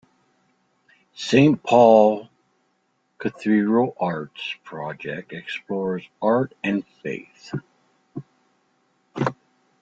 The 1.11 1.21
Saint 1.21 1.61
Paul's 1.61 2.27
Cathedral 3.19 3.95
Arts 3.99 4.55
Project 4.63 5.31
explores 5.31 6.03
art 6.23 6.55
and 6.63 6.83
faith. 7.03 7.51